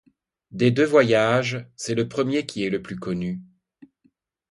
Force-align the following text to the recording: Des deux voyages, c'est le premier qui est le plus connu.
Des 0.49 0.71
deux 0.71 0.85
voyages, 0.87 1.63
c'est 1.75 1.93
le 1.93 2.07
premier 2.09 2.47
qui 2.47 2.63
est 2.65 2.71
le 2.71 2.81
plus 2.81 2.95
connu. 2.95 3.39